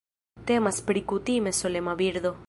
[0.51, 2.33] Temas pri kutime solema birdo.